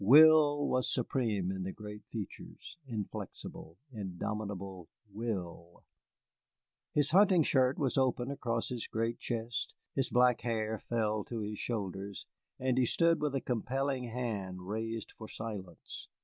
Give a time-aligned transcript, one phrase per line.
[0.03, 5.83] Will was supreme in the great features, inflexible, indomitable will.
[6.91, 11.59] His hunting shirt was open across his great chest, his black hair fell to his
[11.59, 12.25] shoulders,
[12.57, 16.07] and he stood with a compelling hand raised for silence.